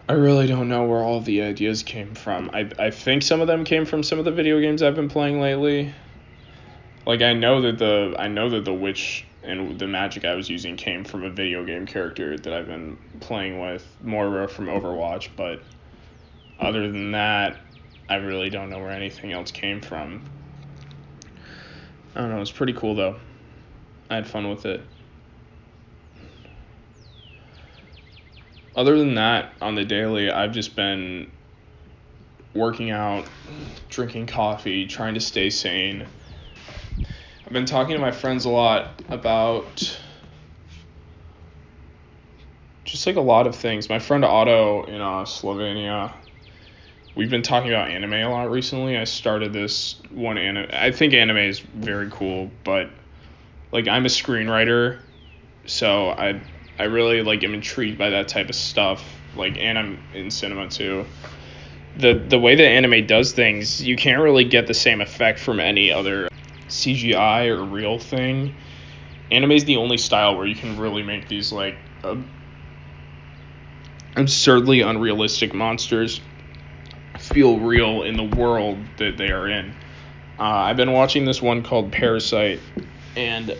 I 0.08 0.12
really 0.12 0.46
don't 0.46 0.68
know 0.68 0.84
where 0.84 1.02
all 1.02 1.20
the 1.20 1.42
ideas 1.42 1.82
came 1.82 2.14
from. 2.14 2.50
I 2.52 2.70
I 2.78 2.90
think 2.92 3.24
some 3.24 3.40
of 3.40 3.48
them 3.48 3.64
came 3.64 3.84
from 3.84 4.04
some 4.04 4.20
of 4.20 4.24
the 4.24 4.30
video 4.30 4.60
games 4.60 4.80
I've 4.80 4.94
been 4.94 5.08
playing 5.08 5.40
lately. 5.40 5.92
Like 7.04 7.22
I 7.22 7.32
know 7.32 7.62
that 7.62 7.78
the 7.78 8.14
I 8.16 8.28
know 8.28 8.48
that 8.50 8.64
the 8.64 8.74
witch 8.74 9.26
and 9.42 9.78
the 9.78 9.86
magic 9.86 10.24
I 10.24 10.34
was 10.34 10.50
using 10.50 10.76
came 10.76 11.04
from 11.04 11.24
a 11.24 11.30
video 11.30 11.64
game 11.64 11.86
character 11.86 12.36
that 12.36 12.52
I've 12.52 12.66
been 12.66 12.98
playing 13.20 13.60
with 13.60 13.86
more 14.02 14.48
from 14.48 14.66
Overwatch, 14.66 15.28
but 15.36 15.62
other 16.58 16.90
than 16.90 17.12
that, 17.12 17.56
I 18.08 18.16
really 18.16 18.50
don't 18.50 18.70
know 18.70 18.78
where 18.78 18.90
anything 18.90 19.32
else 19.32 19.50
came 19.50 19.80
from. 19.80 20.22
I 22.14 22.20
don't 22.20 22.30
know, 22.30 22.40
it's 22.40 22.50
pretty 22.50 22.72
cool 22.72 22.94
though. 22.94 23.16
I 24.10 24.16
had 24.16 24.26
fun 24.26 24.48
with 24.48 24.66
it. 24.66 24.82
other 28.78 28.96
than 28.96 29.16
that, 29.16 29.52
on 29.60 29.74
the 29.74 29.84
daily, 29.84 30.30
I've 30.30 30.52
just 30.52 30.76
been 30.76 31.32
working 32.54 32.92
out, 32.92 33.26
drinking 33.88 34.26
coffee, 34.28 34.86
trying 34.86 35.14
to 35.14 35.20
stay 35.20 35.50
sane. 35.50 36.06
I've 37.48 37.54
been 37.54 37.64
talking 37.64 37.94
to 37.94 37.98
my 37.98 38.10
friends 38.10 38.44
a 38.44 38.50
lot 38.50 38.90
about 39.08 39.98
just 42.84 43.06
like 43.06 43.16
a 43.16 43.22
lot 43.22 43.46
of 43.46 43.56
things. 43.56 43.88
My 43.88 44.00
friend 44.00 44.22
Otto 44.22 44.84
in 44.84 45.00
uh, 45.00 45.24
Slovenia, 45.24 46.12
we've 47.16 47.30
been 47.30 47.40
talking 47.40 47.70
about 47.70 47.88
anime 47.88 48.12
a 48.12 48.28
lot 48.28 48.50
recently. 48.50 48.98
I 48.98 49.04
started 49.04 49.54
this 49.54 49.98
one 50.10 50.36
anime. 50.36 50.68
I 50.74 50.90
think 50.90 51.14
anime 51.14 51.38
is 51.38 51.60
very 51.60 52.10
cool, 52.10 52.50
but 52.64 52.90
like 53.72 53.88
I'm 53.88 54.04
a 54.04 54.10
screenwriter, 54.10 55.00
so 55.64 56.10
I 56.10 56.42
I 56.78 56.82
really 56.82 57.22
like 57.22 57.42
am 57.44 57.54
intrigued 57.54 57.96
by 57.96 58.10
that 58.10 58.28
type 58.28 58.50
of 58.50 58.56
stuff. 58.56 59.02
Like, 59.36 59.56
and 59.56 59.78
I'm 59.78 59.98
in 60.12 60.30
cinema 60.30 60.68
too. 60.68 61.06
The 61.96 62.12
the 62.12 62.38
way 62.38 62.56
that 62.56 62.68
anime 62.68 63.06
does 63.06 63.32
things, 63.32 63.82
you 63.82 63.96
can't 63.96 64.20
really 64.20 64.44
get 64.44 64.66
the 64.66 64.74
same 64.74 65.00
effect 65.00 65.38
from 65.38 65.60
any 65.60 65.90
other 65.90 66.28
CGI 66.68 67.48
or 67.48 67.64
real 67.64 67.98
thing. 67.98 68.54
Anime 69.30 69.52
is 69.52 69.64
the 69.64 69.76
only 69.76 69.98
style 69.98 70.36
where 70.36 70.46
you 70.46 70.54
can 70.54 70.78
really 70.78 71.02
make 71.02 71.28
these 71.28 71.52
like 71.52 71.76
uh, 72.04 72.16
absurdly 74.16 74.80
unrealistic 74.80 75.54
monsters 75.54 76.20
feel 77.18 77.58
real 77.58 78.02
in 78.02 78.16
the 78.16 78.24
world 78.36 78.78
that 78.96 79.16
they 79.16 79.30
are 79.30 79.48
in. 79.48 79.74
Uh, 80.38 80.42
I've 80.42 80.76
been 80.76 80.92
watching 80.92 81.24
this 81.24 81.42
one 81.42 81.62
called 81.62 81.90
Parasyte, 81.90 82.60
and 83.16 83.56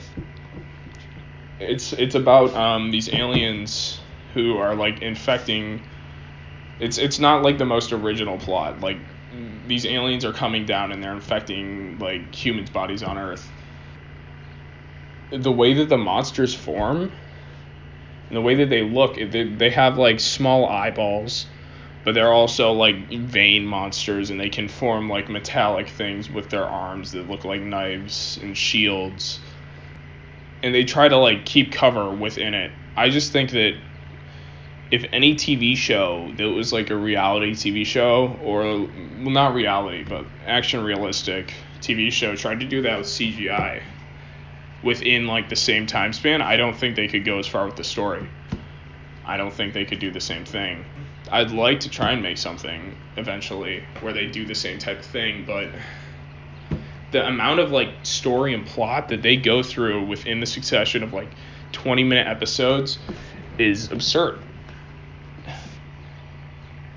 it's 1.58 1.92
it's 1.92 2.14
about 2.14 2.54
um, 2.54 2.90
these 2.90 3.12
aliens 3.12 4.00
who 4.32 4.58
are 4.58 4.74
like 4.74 5.02
infecting. 5.02 5.82
It's 6.78 6.98
it's 6.98 7.18
not 7.18 7.42
like 7.42 7.58
the 7.58 7.64
most 7.64 7.92
original 7.92 8.38
plot. 8.38 8.80
Like 8.80 8.98
these 9.30 9.84
aliens 9.84 10.24
are 10.24 10.32
coming 10.32 10.64
down 10.64 10.92
and 10.92 11.02
they're 11.02 11.12
infecting 11.12 11.98
like 11.98 12.34
humans' 12.34 12.70
bodies 12.70 13.02
on 13.02 13.18
Earth. 13.18 13.50
The 15.30 15.52
way 15.52 15.74
that 15.74 15.88
the 15.88 15.98
monsters 15.98 16.54
form, 16.54 17.12
and 18.28 18.36
the 18.36 18.40
way 18.40 18.54
that 18.56 18.70
they 18.70 18.82
look, 18.82 19.16
they 19.16 19.44
they 19.44 19.70
have 19.70 19.98
like 19.98 20.20
small 20.20 20.66
eyeballs 20.66 21.46
but 22.08 22.14
they're 22.14 22.32
also 22.32 22.72
like 22.72 23.10
vein 23.10 23.66
monsters 23.66 24.30
and 24.30 24.40
they 24.40 24.48
can 24.48 24.66
form 24.66 25.10
like 25.10 25.28
metallic 25.28 25.88
things 25.88 26.30
with 26.30 26.48
their 26.48 26.64
arms 26.64 27.12
that 27.12 27.28
look 27.28 27.44
like 27.44 27.60
knives 27.60 28.38
and 28.40 28.56
shields 28.56 29.40
and 30.62 30.74
they 30.74 30.84
try 30.84 31.06
to 31.06 31.18
like 31.18 31.44
keep 31.44 31.70
cover 31.70 32.10
within 32.10 32.54
it 32.54 32.72
i 32.96 33.10
just 33.10 33.32
think 33.32 33.50
that 33.50 33.74
if 34.90 35.04
any 35.12 35.34
tv 35.34 35.76
show 35.76 36.32
that 36.36 36.48
was 36.48 36.72
like 36.72 36.90
a 36.90 36.96
reality 36.96 37.52
tv 37.52 37.84
show 37.84 38.38
or 38.42 38.62
well 38.62 39.30
not 39.30 39.54
reality 39.54 40.04
but 40.04 40.24
action 40.46 40.82
realistic 40.82 41.52
tv 41.80 42.10
show 42.10 42.34
tried 42.34 42.60
to 42.60 42.66
do 42.66 42.82
that 42.82 42.98
with 42.98 43.06
cgi 43.06 43.82
within 44.82 45.26
like 45.26 45.48
the 45.48 45.56
same 45.56 45.86
time 45.86 46.12
span 46.12 46.40
i 46.40 46.56
don't 46.56 46.76
think 46.76 46.96
they 46.96 47.08
could 47.08 47.24
go 47.24 47.38
as 47.38 47.46
far 47.46 47.66
with 47.66 47.76
the 47.76 47.84
story 47.84 48.28
i 49.24 49.36
don't 49.36 49.52
think 49.52 49.74
they 49.74 49.84
could 49.84 49.98
do 49.98 50.10
the 50.10 50.20
same 50.20 50.44
thing 50.44 50.84
I'd 51.30 51.50
like 51.50 51.80
to 51.80 51.90
try 51.90 52.12
and 52.12 52.22
make 52.22 52.38
something 52.38 52.96
eventually 53.16 53.84
where 54.00 54.12
they 54.12 54.26
do 54.26 54.46
the 54.46 54.54
same 54.54 54.78
type 54.78 55.00
of 55.00 55.04
thing, 55.04 55.44
but 55.46 55.68
the 57.10 57.26
amount 57.26 57.60
of 57.60 57.70
like 57.70 57.90
story 58.02 58.54
and 58.54 58.66
plot 58.66 59.08
that 59.08 59.22
they 59.22 59.36
go 59.36 59.62
through 59.62 60.06
within 60.06 60.40
the 60.40 60.46
succession 60.46 61.02
of 61.02 61.12
like 61.12 61.28
20 61.72 62.04
minute 62.04 62.26
episodes 62.26 62.98
is 63.58 63.90
absurd. 63.90 64.38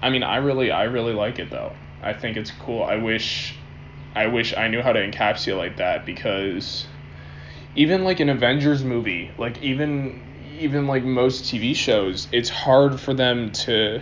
I 0.01 0.09
mean, 0.09 0.23
I 0.23 0.37
really 0.37 0.71
I 0.71 0.83
really 0.83 1.13
like 1.13 1.39
it 1.39 1.49
though. 1.49 1.73
I 2.01 2.13
think 2.13 2.37
it's 2.37 2.51
cool. 2.51 2.83
I 2.83 2.95
wish 2.95 3.55
I 4.15 4.27
wish 4.27 4.55
I 4.55 4.67
knew 4.67 4.81
how 4.81 4.93
to 4.93 4.99
encapsulate 4.99 5.77
that 5.77 6.05
because 6.05 6.85
even 7.75 8.03
like 8.03 8.19
an 8.19 8.29
Avengers 8.29 8.83
movie, 8.83 9.31
like 9.37 9.61
even 9.61 10.21
even 10.59 10.87
like 10.87 11.03
most 11.03 11.45
TV 11.45 11.75
shows, 11.75 12.27
it's 12.31 12.49
hard 12.49 12.99
for 12.99 13.13
them 13.13 13.51
to 13.51 14.01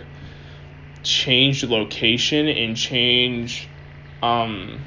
change 1.02 1.64
location 1.64 2.46
and 2.48 2.76
change 2.76 3.68
um 4.22 4.80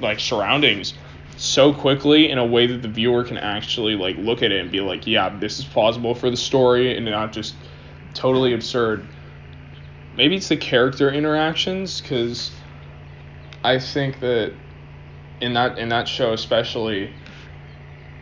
like 0.00 0.18
surroundings 0.18 0.94
so 1.36 1.72
quickly 1.72 2.28
in 2.28 2.38
a 2.38 2.44
way 2.44 2.66
that 2.66 2.82
the 2.82 2.88
viewer 2.88 3.22
can 3.22 3.38
actually 3.38 3.94
like 3.94 4.16
look 4.16 4.42
at 4.42 4.50
it 4.50 4.60
and 4.60 4.72
be 4.72 4.80
like 4.80 5.06
yeah 5.06 5.28
this 5.38 5.60
is 5.60 5.64
plausible 5.64 6.14
for 6.14 6.30
the 6.30 6.36
story 6.36 6.96
and 6.96 7.06
not 7.06 7.32
just 7.32 7.54
totally 8.12 8.52
absurd 8.52 9.06
maybe 10.20 10.36
it's 10.36 10.48
the 10.48 10.56
character 10.58 11.10
interactions 11.10 12.02
because 12.02 12.50
i 13.64 13.78
think 13.78 14.20
that 14.20 14.52
in 15.40 15.54
that 15.54 15.78
in 15.78 15.88
that 15.88 16.06
show 16.06 16.34
especially 16.34 17.10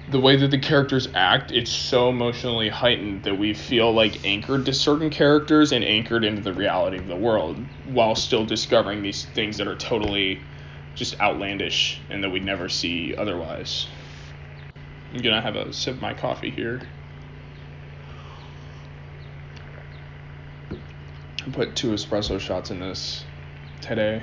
the 0.09 0.21
way 0.21 0.37
that 0.37 0.51
the 0.51 0.59
characters 0.59 1.07
act, 1.15 1.53
it's 1.53 1.71
so 1.71 2.09
emotionally 2.09 2.71
heightened 2.71 3.25
that 3.25 3.37
we 3.37 3.53
feel 3.53 3.93
like 3.93 4.25
anchored 4.25 4.65
to 4.65 4.73
certain 4.73 5.11
characters 5.11 5.71
and 5.73 5.85
anchored 5.85 6.25
into 6.25 6.41
the 6.41 6.53
reality 6.55 6.97
of 6.97 7.09
the 7.09 7.17
world 7.17 7.59
while 7.85 8.15
still 8.15 8.47
discovering 8.47 9.03
these 9.03 9.27
things 9.27 9.59
that 9.59 9.69
are 9.69 9.77
totally 9.77 10.41
just 10.95 11.21
outlandish 11.21 12.01
and 12.09 12.25
that 12.25 12.31
we'd 12.31 12.45
never 12.45 12.71
see 12.71 13.15
otherwise. 13.19 13.87
I'm 15.13 15.21
gonna 15.21 15.43
have 15.43 15.57
a 15.57 15.75
sip 15.75 15.97
of 15.97 16.01
my 16.01 16.15
coffee 16.15 16.51
here. 16.51 16.81
Put 21.53 21.77
two 21.77 21.93
espresso 21.93 22.39
shots 22.39 22.71
in 22.71 22.81
this 22.81 23.25
today 23.81 24.23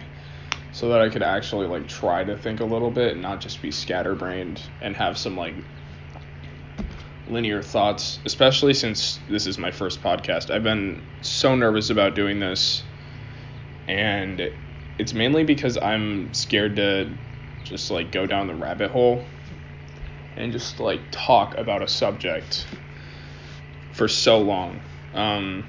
so 0.71 0.89
that 0.89 1.01
I 1.01 1.09
could 1.09 1.23
actually 1.23 1.67
like 1.67 1.87
try 1.87 2.23
to 2.23 2.37
think 2.37 2.59
a 2.59 2.65
little 2.65 2.91
bit 2.91 3.13
and 3.13 3.21
not 3.21 3.39
just 3.39 3.61
be 3.61 3.71
scatterbrained 3.71 4.61
and 4.81 4.95
have 4.95 5.17
some 5.17 5.37
like 5.37 5.55
linear 7.27 7.61
thoughts, 7.61 8.19
especially 8.25 8.73
since 8.73 9.19
this 9.29 9.47
is 9.47 9.57
my 9.57 9.71
first 9.71 10.01
podcast. 10.01 10.51
I've 10.51 10.63
been 10.63 11.01
so 11.21 11.55
nervous 11.55 11.89
about 11.89 12.13
doing 12.15 12.39
this, 12.39 12.83
and 13.87 14.51
it's 14.99 15.13
mainly 15.13 15.43
because 15.43 15.77
I'm 15.77 16.33
scared 16.33 16.75
to 16.75 17.09
just 17.63 17.89
like 17.89 18.11
go 18.11 18.25
down 18.25 18.47
the 18.47 18.55
rabbit 18.55 18.91
hole 18.91 19.25
and 20.37 20.51
just 20.51 20.79
like 20.79 20.99
talk 21.11 21.57
about 21.57 21.81
a 21.81 21.87
subject 21.87 22.67
for 23.93 24.07
so 24.07 24.39
long. 24.39 24.81
Um, 25.13 25.65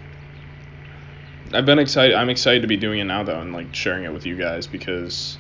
I've 1.53 1.67
been 1.67 1.79
excited. 1.79 2.15
I'm 2.15 2.31
excited 2.31 2.63
to 2.63 2.69
be 2.69 2.77
doing 2.77 3.01
it 3.01 3.05
now 3.05 3.23
though, 3.23 3.41
and 3.41 3.53
like 3.53 3.75
sharing 3.75 4.05
it 4.05 4.13
with 4.13 4.27
you 4.27 4.37
guys 4.37 4.67
because 4.67 5.39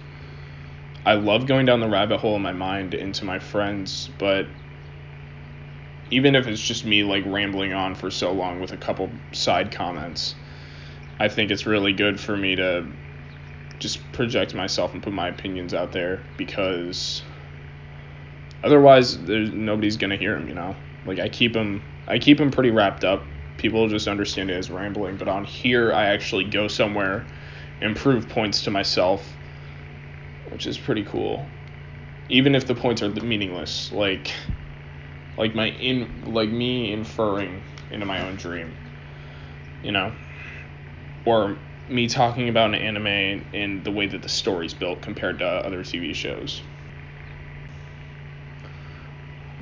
I 1.05 1.15
love 1.15 1.47
going 1.47 1.67
down 1.67 1.81
the 1.81 1.89
rabbit 1.89 2.19
hole 2.19 2.37
in 2.37 2.43
my 2.43 2.53
mind 2.53 2.95
into 2.95 3.25
my 3.25 3.39
friends, 3.39 4.11
but 4.19 4.47
even 6.11 6.35
if 6.35 6.47
it's 6.47 6.61
just 6.61 6.85
me 6.85 7.03
like 7.03 7.25
rambling 7.27 7.73
on 7.73 7.95
for 7.95 8.11
so 8.11 8.33
long 8.33 8.61
with 8.61 8.73
a 8.73 8.77
couple 8.77 9.11
side 9.33 9.73
comments, 9.73 10.35
I 11.19 11.29
think 11.29 11.51
it's 11.51 11.67
really 11.67 11.93
good 11.93 12.21
for 12.21 12.37
me 12.37 12.57
to 12.57 12.87
just 13.79 14.13
project 14.13 14.55
myself 14.55 14.95
and 14.95 15.03
put 15.03 15.13
my 15.13 15.29
opinions 15.29 15.75
out 15.75 15.93
there 15.93 16.23
because 16.37 17.23
otherwise 18.63 19.23
there's 19.25 19.53
nobody's 19.53 19.97
gonna 19.97 20.17
hear 20.17 20.39
them. 20.39 20.49
You 20.49 20.55
know, 20.55 20.77
like 21.05 21.19
I 21.19 21.29
keep 21.29 21.53
them, 21.53 21.83
I 22.07 22.19
keep 22.19 22.39
them 22.39 22.51
pretty 22.51 22.71
wrapped 22.71 23.05
up. 23.05 23.23
People 23.59 23.89
just 23.89 24.09
understand 24.09 24.51
it 24.51 24.55
as 24.55 24.71
rambling, 24.71 25.17
but 25.17 25.29
on 25.29 25.45
here 25.45 25.93
I 25.93 26.07
actually 26.07 26.45
go 26.45 26.69
somewhere 26.69 27.27
and 27.81 27.97
prove 27.97 28.29
points 28.29 28.63
to 28.65 28.71
myself, 28.71 29.35
which 30.51 30.67
is 30.67 30.79
pretty 30.79 31.05
cool. 31.05 31.49
Even 32.29 32.55
if 32.55 32.67
the 32.67 32.75
points 32.75 33.03
are 33.03 33.09
meaningless, 33.09 33.93
like 33.93 34.33
like 35.37 35.55
my 35.55 35.69
in 35.69 36.33
like 36.33 36.49
me 36.49 36.93
inferring 36.93 37.63
into 37.91 38.07
my 38.07 38.27
own 38.27 38.37
dream 38.37 38.75
you 39.83 39.93
know 39.93 40.13
or 41.25 41.57
me 41.89 42.09
talking 42.09 42.49
about 42.49 42.71
an 42.71 42.75
anime 42.75 43.45
and 43.53 43.85
the 43.85 43.91
way 43.91 44.07
that 44.07 44.23
the 44.23 44.29
story's 44.29 44.75
built 44.75 45.03
compared 45.03 45.39
to 45.39 45.45
other 45.45 45.85
TV 45.85 46.13
shows. 46.15 46.61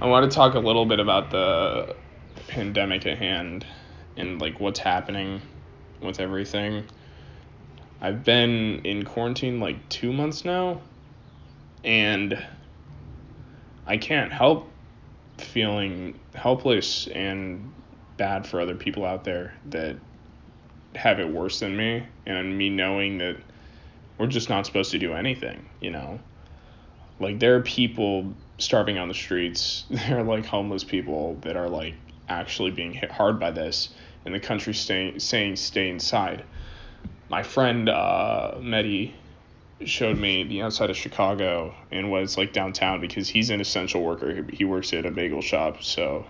I 0.00 0.06
want 0.06 0.30
to 0.30 0.34
talk 0.34 0.54
a 0.54 0.58
little 0.58 0.86
bit 0.86 1.00
about 1.00 1.30
the 1.30 1.94
pandemic 2.48 3.06
at 3.06 3.18
hand 3.18 3.66
and 4.16 4.40
like 4.40 4.60
what's 4.60 4.80
happening 4.80 5.40
with 6.00 6.20
everything. 6.20 6.84
I've 8.00 8.24
been 8.24 8.80
in 8.84 9.04
quarantine 9.04 9.60
like 9.60 9.88
2 9.88 10.12
months 10.12 10.44
now 10.44 10.80
and 11.82 12.44
I 13.86 13.96
can't 13.96 14.32
help 14.32 14.68
feeling 15.38 16.18
helpless 16.34 17.06
and 17.08 17.72
bad 18.16 18.46
for 18.46 18.60
other 18.60 18.74
people 18.74 19.04
out 19.04 19.24
there 19.24 19.54
that 19.66 19.96
have 20.94 21.18
it 21.18 21.28
worse 21.28 21.60
than 21.60 21.76
me 21.76 22.06
and 22.26 22.56
me 22.56 22.70
knowing 22.70 23.18
that 23.18 23.36
we're 24.18 24.26
just 24.26 24.48
not 24.48 24.64
supposed 24.64 24.92
to 24.92 24.98
do 24.98 25.12
anything, 25.12 25.66
you 25.80 25.90
know. 25.90 26.20
Like 27.18 27.40
there 27.40 27.56
are 27.56 27.62
people 27.62 28.32
starving 28.58 28.98
on 28.98 29.08
the 29.08 29.14
streets. 29.14 29.84
There 29.90 30.20
are 30.20 30.22
like 30.22 30.46
homeless 30.46 30.84
people 30.84 31.36
that 31.42 31.56
are 31.56 31.68
like 31.68 31.94
actually 32.28 32.70
being 32.70 32.92
hit 32.92 33.10
hard 33.10 33.38
by 33.38 33.50
this 33.50 33.90
and 34.24 34.34
the 34.34 34.40
country 34.40 34.74
staying 34.74 35.18
saying 35.20 35.56
stay 35.56 35.88
inside. 35.88 36.44
My 37.28 37.42
friend 37.42 37.88
uh 37.88 38.58
Medi 38.60 39.14
showed 39.84 40.18
me 40.18 40.44
the 40.44 40.62
outside 40.62 40.90
of 40.90 40.96
Chicago 40.96 41.74
and 41.90 42.10
was 42.10 42.38
like 42.38 42.52
downtown 42.52 43.00
because 43.00 43.28
he's 43.28 43.50
an 43.50 43.60
essential 43.60 44.02
worker. 44.02 44.46
He 44.52 44.64
works 44.64 44.92
at 44.92 45.04
a 45.04 45.10
bagel 45.10 45.42
shop, 45.42 45.82
so 45.82 46.26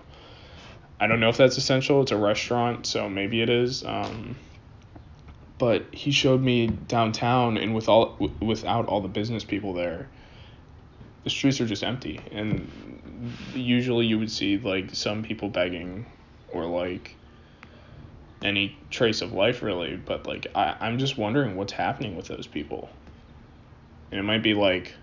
I 0.99 1.07
don't 1.07 1.19
know 1.19 1.29
if 1.29 1.37
that's 1.37 1.57
essential. 1.57 2.01
It's 2.01 2.11
a 2.11 2.17
restaurant, 2.17 2.85
so 2.85 3.09
maybe 3.09 3.41
it 3.41 3.49
is. 3.49 3.83
Um, 3.83 4.35
but 5.57 5.85
he 5.93 6.11
showed 6.11 6.41
me 6.41 6.67
downtown, 6.67 7.57
and 7.57 7.73
with 7.73 7.87
all 7.87 8.13
w- 8.13 8.33
without 8.41 8.87
all 8.87 9.01
the 9.01 9.07
business 9.07 9.43
people 9.43 9.73
there, 9.73 10.09
the 11.23 11.29
streets 11.29 11.61
are 11.61 11.65
just 11.65 11.83
empty. 11.83 12.19
And 12.31 12.69
usually 13.53 14.05
you 14.05 14.19
would 14.19 14.31
see 14.31 14.57
like 14.57 14.93
some 14.93 15.23
people 15.23 15.49
begging, 15.49 16.05
or 16.53 16.65
like 16.65 17.15
any 18.43 18.77
trace 18.89 19.21
of 19.21 19.33
life 19.33 19.61
really. 19.61 19.95
But 19.95 20.27
like 20.27 20.47
I, 20.55 20.75
I'm 20.79 20.97
just 20.97 21.17
wondering 21.17 21.55
what's 21.55 21.73
happening 21.73 22.15
with 22.15 22.27
those 22.27 22.47
people. 22.47 22.89
And 24.11 24.19
it 24.19 24.23
might 24.23 24.43
be 24.43 24.53
like 24.53 24.95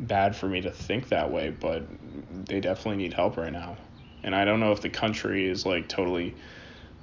bad 0.00 0.34
for 0.36 0.48
me 0.48 0.60
to 0.62 0.70
think 0.70 1.08
that 1.08 1.30
way, 1.30 1.50
but 1.50 1.86
they 2.46 2.60
definitely 2.60 2.96
need 2.96 3.14
help 3.14 3.36
right 3.36 3.52
now. 3.52 3.76
And 4.22 4.34
I 4.34 4.44
don't 4.44 4.60
know 4.60 4.72
if 4.72 4.80
the 4.80 4.90
country 4.90 5.48
is 5.48 5.64
like 5.64 5.88
totally 5.88 6.34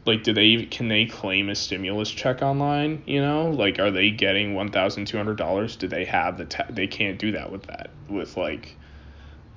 like 0.06 0.24
do 0.24 0.34
they 0.34 0.66
can 0.66 0.88
they 0.88 1.06
claim 1.06 1.50
a 1.50 1.56
stimulus 1.56 2.12
check 2.12 2.42
online 2.42 3.02
you 3.06 3.20
know 3.20 3.50
like 3.50 3.80
are 3.80 3.92
they 3.92 4.12
getting 4.12 4.54
$1200 4.54 5.78
do 5.80 5.88
they 5.88 6.06
have 6.06 6.38
the 6.38 6.66
they 6.70 6.88
can't 6.88 7.18
do 7.18 7.32
that 7.32 7.52
with 7.52 7.64
that 7.64 7.90
with 8.08 8.38
like 8.38 8.78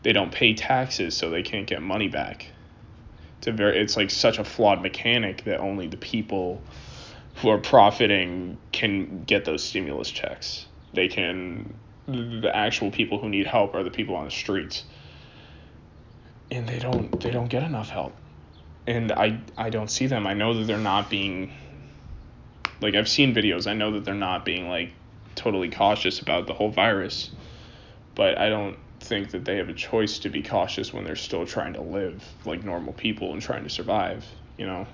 they 0.03 0.13
don't 0.13 0.33
pay 0.33 0.55
taxes 0.55 1.17
so 1.17 1.31
they 1.31 1.43
can't 1.43 1.67
get 1.67 1.83
money 1.83 2.09
back 2.09 2.47
it's 3.39 3.47
a 3.47 3.53
very 3.53 3.79
it's 3.79 3.97
like 3.97 4.11
such 4.11 4.39
a 4.39 4.45
flawed 4.45 4.83
mechanic 4.83 5.45
that 5.45 5.61
only 5.61 5.87
the 5.87 5.97
people 5.97 6.61
who 7.37 7.49
are 7.49 7.59
profiting 7.59 8.59
can 8.73 9.25
get 9.25 9.45
those 9.45 9.63
stimulus 9.63 10.11
checks 10.11 10.67
they 10.93 11.09
can 11.09 11.75
the 12.07 12.51
actual 12.55 12.91
people 12.91 13.19
who 13.19 13.29
need 13.29 13.47
help 13.47 13.75
are 13.75 13.83
the 13.83 13.91
people 13.91 14.17
on 14.17 14.25
the 14.25 14.31
streets 14.31 14.85
and 16.51 16.69
they 16.69 16.79
don't 16.79 17.21
they 17.21 17.31
don't 17.31 17.49
get 17.49 17.63
enough 17.63 17.91
help 17.91 18.15
and 18.89 19.13
I 19.13 19.39
I 19.57 19.69
don't 19.69 19.91
see 19.91 20.07
them. 20.07 20.27
I 20.27 20.33
know 20.33 20.55
that 20.55 20.67
they're 20.67 20.79
not 20.79 21.11
being 21.11 21.53
like 22.81 22.95
I've 22.95 23.09
seen 23.09 23.35
videos. 23.35 23.67
I 23.67 23.75
know 23.75 23.93
that 23.93 24.05
they're 24.05 24.15
not 24.15 24.45
being 24.45 24.69
like 24.69 24.93
totally 25.35 25.71
cautious 25.71 26.21
about 26.21 26.47
the 26.47 26.55
whole 26.55 26.71
virus. 26.71 27.31
But 28.15 28.39
I 28.39 28.49
don't 28.49 28.79
think 29.09 29.31
that 29.31 29.45
they 29.45 29.57
have 29.57 29.69
a 29.69 29.75
choice 29.75 30.19
to 30.21 30.29
be 30.29 30.43
cautious 30.43 30.93
when 30.93 31.05
they're 31.05 31.17
still 31.17 31.47
trying 31.47 31.73
to 31.73 31.81
live 31.81 32.23
like 32.45 32.63
normal 32.63 32.93
people 32.93 33.33
and 33.33 33.41
trying 33.41 33.65
to 33.65 33.71
survive, 33.71 34.27
you 34.57 34.67
know. 34.67 34.87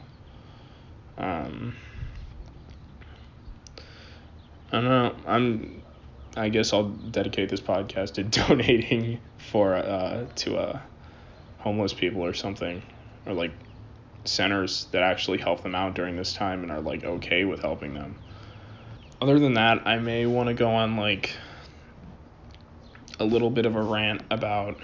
Um 1.19 1.77
I 4.73 4.81
don't 4.81 4.85
know. 4.85 5.17
I'm 5.27 5.83
I 6.37 6.49
guess 6.49 6.73
I'll 6.73 6.89
dedicate 6.89 7.49
this 7.49 7.61
podcast 7.61 8.15
to 8.15 8.23
donating 8.47 9.21
for 9.37 9.75
uh 9.75 10.27
to 10.37 10.57
uh 10.57 10.79
homeless 11.59 11.93
people 11.93 12.25
or 12.25 12.35
something 12.35 12.83
or 13.27 13.33
like 13.33 13.53
centers 14.25 14.87
that 14.93 15.03
actually 15.03 15.39
help 15.39 15.63
them 15.63 15.75
out 15.75 15.95
during 15.95 16.17
this 16.17 16.33
time 16.33 16.63
and 16.63 16.71
are 16.71 16.81
like 16.81 17.05
okay 17.05 17.45
with 17.45 17.61
helping 17.61 17.95
them. 17.95 18.17
Other 19.21 19.39
than 19.39 19.55
that, 19.55 19.87
I 19.87 19.99
may 19.99 20.27
want 20.27 20.49
to 20.49 20.55
go 20.55 20.71
on 20.71 20.97
like 20.97 21.37
a 23.19 23.25
little 23.25 23.51
bit 23.51 23.67
of 23.67 23.77
a 23.77 23.83
rant 23.83 24.23
about 24.31 24.77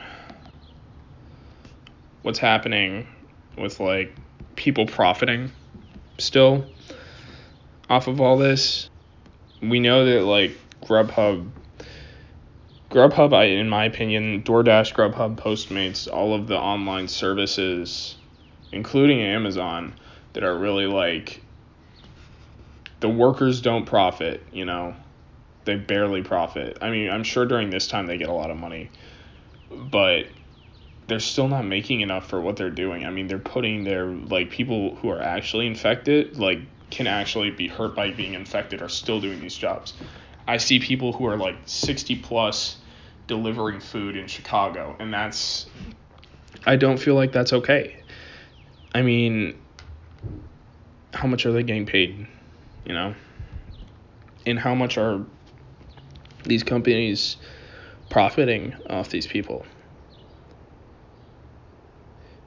what's 2.23 2.39
happening 2.39 3.07
with 3.57 3.81
like 3.81 4.15
people 4.57 4.87
profiting 4.87 5.51
still 6.19 6.67
off 7.89 8.07
of 8.07 8.21
all 8.21 8.37
this. 8.39 8.89
We 9.63 9.81
know 9.81 10.05
that 10.05 10.23
like 10.23 10.57
Grubhub 10.85 11.51
Grubhub, 12.91 13.33
I, 13.33 13.45
in 13.45 13.69
my 13.69 13.85
opinion, 13.85 14.43
DoorDash, 14.43 14.95
Grubhub, 14.95 15.37
Postmates, 15.37 16.13
all 16.13 16.35
of 16.35 16.49
the 16.49 16.59
online 16.59 17.07
services 17.07 18.17
including 18.73 19.21
Amazon, 19.21 19.95
that 20.33 20.45
are 20.45 20.57
really 20.57 20.87
like 20.87 21.43
the 23.01 23.09
workers 23.09 23.61
don't 23.61 23.87
profit, 23.87 24.43
you 24.53 24.65
know. 24.65 24.95
They 25.71 25.77
barely 25.77 26.23
profit. 26.23 26.79
I 26.83 26.91
mean, 26.91 27.09
I'm 27.09 27.23
sure 27.23 27.47
during 27.47 27.71
this 27.71 27.87
time 27.87 28.09
they 28.09 28.19
get 28.19 28.29
a 28.29 28.33
lot 28.33 28.51
of 28.51 28.57
money, 28.57 28.91
but 29.71 30.27
they're 31.07 31.21
still 31.21 31.47
not 31.47 31.65
making 31.65 32.01
enough 32.01 32.29
for 32.29 32.41
what 32.41 32.57
they're 32.57 32.71
doing. 32.71 33.07
I 33.07 33.11
mean, 33.11 33.29
they're 33.29 33.39
putting 33.39 33.85
their 33.85 34.07
like 34.07 34.51
people 34.51 34.97
who 34.97 35.11
are 35.11 35.23
actually 35.23 35.69
infected, 35.69 36.41
like 36.41 36.59
can 36.91 37.07
actually 37.07 37.53
be 37.53 37.69
hurt 37.69 37.95
by 37.95 38.11
being 38.11 38.35
infected 38.35 38.83
are 38.83 38.89
still 38.89 39.21
doing 39.21 39.41
these 39.41 39.57
jobs. 39.57 39.93
I 40.49 40.57
see 40.57 40.81
people 40.81 41.13
who 41.13 41.25
are 41.27 41.37
like 41.37 41.55
60 41.67 42.17
plus 42.17 42.79
delivering 43.29 43.79
food 43.79 44.17
in 44.17 44.27
Chicago 44.27 44.97
and 44.99 45.15
that's 45.15 45.67
I 46.67 46.75
don't 46.75 46.97
feel 46.97 47.15
like 47.15 47.31
that's 47.31 47.53
okay. 47.53 48.03
I 48.93 49.03
mean, 49.03 49.57
how 51.15 51.29
much 51.29 51.47
are 51.47 51.53
they 51.53 51.63
getting 51.63 51.87
paid? 51.87 52.27
You 52.85 52.93
know? 52.93 53.15
And 54.47 54.59
how 54.59 54.75
much 54.75 54.99
are 54.99 55.25
these 56.45 56.63
companies 56.63 57.37
profiting 58.09 58.75
off 58.89 59.09
these 59.11 59.27
people? 59.27 59.65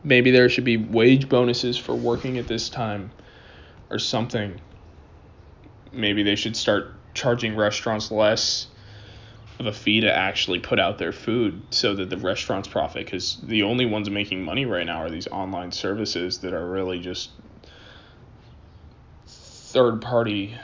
Maybe 0.04 0.32
there 0.32 0.50
should 0.50 0.66
be 0.66 0.78
wage 0.78 1.30
bonuses 1.30 1.78
for 1.78 1.96
working 1.96 2.38
at 2.38 2.48
this 2.48 2.70
time 2.70 3.12
or 3.90 4.00
something. 4.00 4.60
Maybe 5.92 6.24
they 6.24 6.36
should 6.36 6.58
start 6.58 6.94
charging 7.14 7.56
restaurants 7.56 8.12
less 8.12 8.68
of 9.60 9.68
a 9.68 9.72
fee 9.72 10.02
to 10.02 10.12
actually 10.12 10.60
put 10.60 10.80
out 10.80 10.98
their 10.98 11.12
food 11.12 11.62
so 11.70 11.96
that 11.96 12.10
the 12.10 12.18
restaurants 12.18 12.68
profit 12.68 13.06
because 13.06 13.40
the 13.44 13.64
only 13.64 13.86
ones 13.86 14.10
making 14.10 14.44
money 14.44 14.66
right 14.66 14.86
now 14.86 14.98
are 14.98 15.10
these 15.10 15.28
online 15.28 15.72
services 15.72 16.40
that 16.40 16.54
are 16.54 16.68
really 16.68 17.00
just 17.00 17.30
third 19.28 20.02
party 20.02 20.58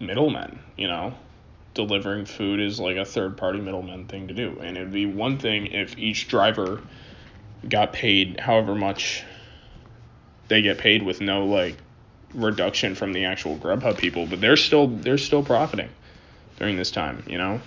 middlemen 0.00 0.60
you 0.76 0.86
know 0.86 1.12
delivering 1.86 2.24
food 2.24 2.60
is 2.60 2.78
like 2.80 2.96
a 2.96 3.04
third 3.04 3.36
party 3.36 3.60
middleman 3.60 4.06
thing 4.06 4.28
to 4.28 4.34
do 4.34 4.58
and 4.60 4.76
it'd 4.76 4.92
be 4.92 5.06
one 5.06 5.38
thing 5.38 5.66
if 5.66 5.96
each 5.98 6.28
driver 6.28 6.82
got 7.68 7.92
paid 7.92 8.38
however 8.40 8.74
much 8.74 9.24
they 10.48 10.62
get 10.62 10.78
paid 10.78 11.02
with 11.02 11.20
no 11.20 11.46
like 11.46 11.76
reduction 12.34 12.94
from 12.94 13.12
the 13.12 13.24
actual 13.24 13.56
grubhub 13.56 13.96
people 13.96 14.26
but 14.26 14.40
they're 14.40 14.56
still 14.56 14.86
they're 14.88 15.18
still 15.18 15.42
profiting 15.42 15.88
during 16.58 16.76
this 16.76 16.90
time, 16.90 17.22
you 17.26 17.38
know? 17.38 17.60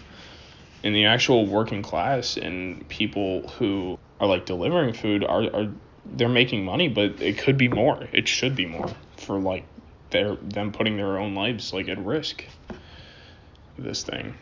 In 0.83 0.93
the 0.93 1.05
actual 1.05 1.45
working 1.45 1.81
class 1.81 2.37
and 2.37 2.87
people 2.89 3.47
who 3.49 3.97
are 4.19 4.27
like 4.27 4.45
delivering 4.45 4.93
food 4.93 5.23
are, 5.23 5.43
are 5.53 5.71
they're 6.05 6.29
making 6.29 6.65
money, 6.65 6.87
but 6.87 7.21
it 7.21 7.37
could 7.37 7.57
be 7.57 7.67
more. 7.67 8.07
It 8.11 8.27
should 8.27 8.55
be 8.55 8.65
more 8.65 8.89
for 9.17 9.39
like 9.39 9.65
their 10.09 10.35
them 10.35 10.71
putting 10.71 10.97
their 10.97 11.17
own 11.17 11.35
lives 11.35 11.71
like 11.71 11.87
at 11.87 12.03
risk. 12.03 12.43
This 13.81 14.03
thing. 14.03 14.35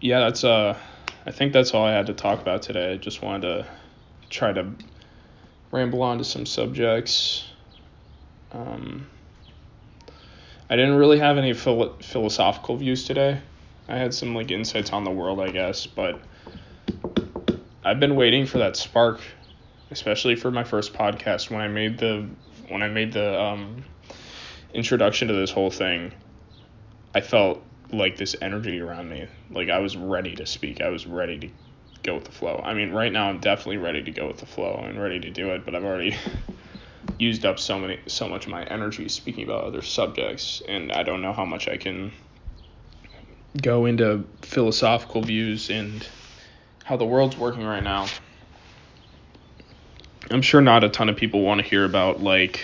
Yeah, 0.00 0.20
that's 0.20 0.44
uh 0.44 0.78
I 1.24 1.30
think 1.30 1.54
that's 1.54 1.72
all 1.72 1.84
I 1.84 1.92
had 1.92 2.06
to 2.06 2.14
talk 2.14 2.40
about 2.42 2.60
today. 2.60 2.92
I 2.92 2.96
just 2.98 3.22
wanted 3.22 3.42
to 3.42 3.66
try 4.28 4.52
to 4.52 4.72
ramble 5.70 6.02
on 6.02 6.18
to 6.18 6.24
some 6.24 6.44
subjects. 6.44 7.46
Um, 8.52 9.06
I 10.68 10.76
didn't 10.76 10.96
really 10.96 11.18
have 11.18 11.38
any 11.38 11.54
philo- 11.54 11.96
philosophical 12.00 12.76
views 12.76 13.04
today. 13.04 13.40
I 13.88 13.96
had 13.96 14.12
some 14.12 14.34
like 14.34 14.50
insights 14.50 14.92
on 14.92 15.04
the 15.04 15.10
world, 15.10 15.40
I 15.40 15.50
guess, 15.50 15.86
but 15.86 16.20
I've 17.82 17.98
been 17.98 18.14
waiting 18.14 18.44
for 18.44 18.58
that 18.58 18.76
spark, 18.76 19.20
especially 19.90 20.36
for 20.36 20.50
my 20.50 20.64
first 20.64 20.92
podcast 20.92 21.50
when 21.50 21.62
I 21.62 21.68
made 21.68 21.98
the 21.98 22.28
when 22.68 22.82
I 22.82 22.88
made 22.88 23.14
the 23.14 23.40
um, 23.40 23.84
introduction 24.74 25.28
to 25.28 25.34
this 25.34 25.50
whole 25.50 25.70
thing. 25.70 26.12
I 27.14 27.22
felt 27.22 27.62
like 27.90 28.16
this 28.16 28.36
energy 28.40 28.80
around 28.80 29.08
me, 29.08 29.28
like 29.50 29.70
I 29.70 29.78
was 29.78 29.96
ready 29.96 30.34
to 30.36 30.46
speak. 30.46 30.80
I 30.80 30.88
was 30.88 31.06
ready 31.06 31.38
to 31.38 31.50
go 32.02 32.14
with 32.14 32.24
the 32.24 32.32
flow. 32.32 32.60
I 32.64 32.74
mean, 32.74 32.92
right 32.92 33.12
now 33.12 33.28
I'm 33.28 33.38
definitely 33.40 33.78
ready 33.78 34.02
to 34.02 34.10
go 34.10 34.26
with 34.26 34.38
the 34.38 34.46
flow 34.46 34.84
and 34.84 35.00
ready 35.00 35.20
to 35.20 35.30
do 35.30 35.50
it, 35.50 35.64
but 35.64 35.74
I've 35.74 35.84
already 35.84 36.16
used 37.18 37.44
up 37.44 37.58
so 37.58 37.78
many 37.78 37.98
so 38.06 38.28
much 38.28 38.46
of 38.46 38.52
my 38.52 38.64
energy 38.64 39.08
speaking 39.08 39.44
about 39.44 39.64
other 39.64 39.82
subjects 39.82 40.62
and 40.68 40.92
I 40.92 41.02
don't 41.02 41.22
know 41.22 41.32
how 41.32 41.44
much 41.44 41.68
I 41.68 41.76
can 41.76 42.12
go 43.60 43.86
into 43.86 44.24
philosophical 44.42 45.22
views 45.22 45.70
and 45.70 46.06
how 46.84 46.96
the 46.96 47.06
world's 47.06 47.36
working 47.36 47.64
right 47.64 47.82
now. 47.82 48.06
I'm 50.30 50.42
sure 50.42 50.60
not 50.60 50.84
a 50.84 50.88
ton 50.88 51.08
of 51.08 51.16
people 51.16 51.40
want 51.42 51.60
to 51.60 51.66
hear 51.66 51.84
about 51.84 52.22
like 52.22 52.60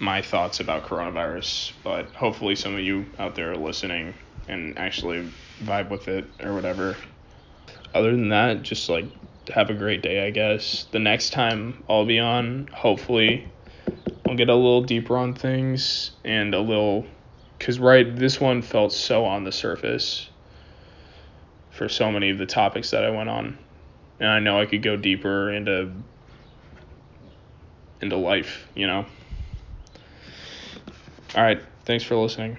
my 0.00 0.22
thoughts 0.22 0.60
about 0.60 0.86
coronavirus, 0.86 1.72
but 1.84 2.06
hopefully 2.14 2.56
some 2.56 2.74
of 2.74 2.80
you 2.80 3.04
out 3.18 3.34
there 3.34 3.52
are 3.52 3.56
listening 3.56 4.14
and 4.48 4.78
actually 4.78 5.30
vibe 5.62 5.90
with 5.90 6.08
it 6.08 6.24
or 6.42 6.54
whatever. 6.54 6.96
Other 7.94 8.10
than 8.10 8.30
that, 8.30 8.62
just 8.62 8.88
like 8.88 9.04
have 9.48 9.68
a 9.68 9.74
great 9.74 10.02
day, 10.02 10.26
I 10.26 10.30
guess. 10.30 10.86
The 10.90 10.98
next 10.98 11.30
time 11.30 11.84
I'll 11.88 12.06
be 12.06 12.18
on, 12.18 12.68
hopefully, 12.72 13.46
I'll 14.26 14.36
get 14.36 14.48
a 14.48 14.54
little 14.54 14.82
deeper 14.82 15.18
on 15.18 15.34
things 15.34 16.12
and 16.24 16.54
a 16.54 16.60
little. 16.60 17.06
Because, 17.58 17.78
right, 17.78 18.16
this 18.16 18.40
one 18.40 18.62
felt 18.62 18.92
so 18.92 19.26
on 19.26 19.44
the 19.44 19.52
surface 19.52 20.30
for 21.70 21.90
so 21.90 22.10
many 22.10 22.30
of 22.30 22.38
the 22.38 22.46
topics 22.46 22.90
that 22.92 23.04
I 23.04 23.10
went 23.10 23.28
on. 23.28 23.58
And 24.18 24.28
I 24.30 24.38
know 24.38 24.58
I 24.58 24.64
could 24.64 24.82
go 24.82 24.96
deeper 24.96 25.52
into 25.52 25.92
into 28.00 28.16
life, 28.16 28.66
you 28.74 28.86
know. 28.86 29.04
All 31.34 31.42
right, 31.42 31.62
thanks 31.84 32.04
for 32.04 32.16
listening. 32.16 32.58